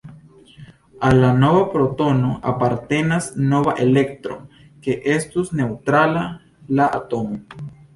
[1.09, 4.41] Al la nova protono apartenas nova elektro,
[4.89, 6.29] ke estu neŭtrala
[6.79, 7.69] la atomo.